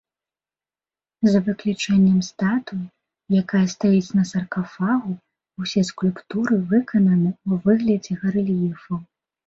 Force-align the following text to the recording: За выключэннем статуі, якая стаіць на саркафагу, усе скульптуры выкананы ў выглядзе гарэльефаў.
За 1.31 1.39
выключэннем 1.49 2.15
статуі, 2.29 2.81
якая 3.43 3.63
стаіць 3.75 4.13
на 4.19 4.23
саркафагу, 4.33 5.11
усе 5.65 5.81
скульптуры 5.93 6.55
выкананы 6.75 7.29
ў 7.47 7.51
выглядзе 7.71 8.13
гарэльефаў. 8.29 8.97